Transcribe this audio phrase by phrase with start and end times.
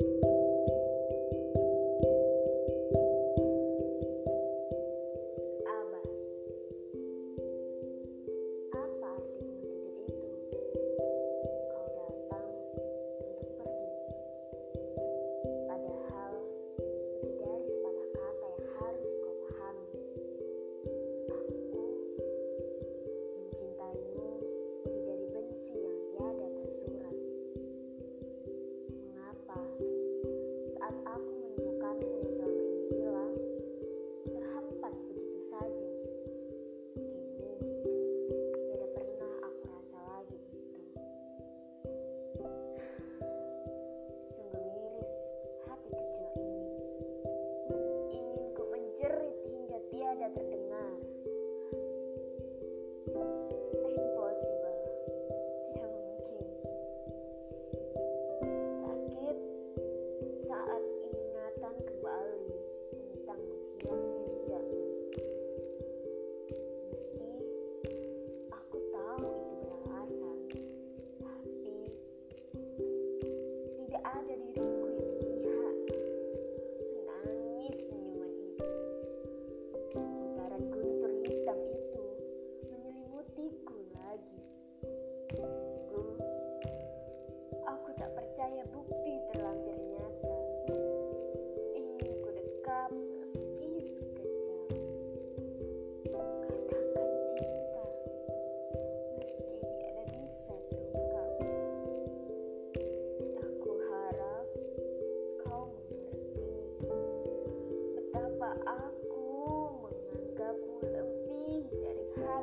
[0.00, 0.33] you
[50.74, 51.13] love.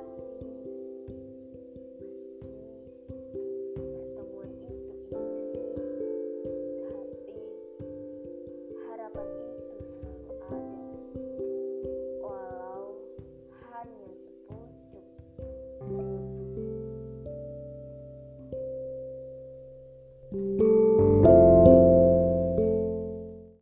[0.02, 0.31] Bye.